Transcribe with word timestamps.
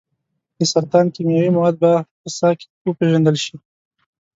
د 0.57 0.59
سرطان 0.71 1.05
کیمیاوي 1.15 1.49
مواد 1.57 1.75
به 1.81 1.91
په 2.21 2.29
ساه 2.37 2.53
کې 2.59 2.67
وپیژندل 2.87 3.35
شي. 3.43 3.55